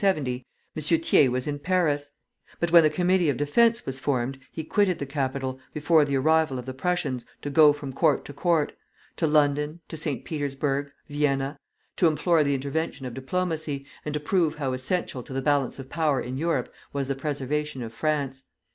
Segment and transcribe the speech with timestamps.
[0.03, 2.09] Thiers was in Paris;
[2.59, 6.57] but when the Committee of Defence was formed, he quitted the capital, before the arrival
[6.57, 8.73] of the Prussians, to go from court to court,
[9.17, 10.25] to London, St.
[10.25, 11.59] Petersburg, Vienna,
[11.97, 15.87] to implore the intervention of diplomacy, and to prove how essential to the balance of
[15.87, 18.41] power in Europe was the preservation of France.